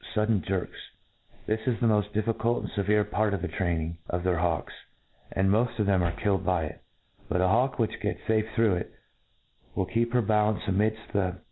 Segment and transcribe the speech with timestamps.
[0.15, 0.89] den jerks,
[1.45, 4.73] This is the moft difficult and fever^ part of the training of their hawks,
[5.31, 6.81] and moft of them are killed by it;
[7.29, 8.93] but a hawk which gets fafc through it,
[9.75, 11.37] will keep her balance amidft thc^ moft {NT R O D U ejl ON,»!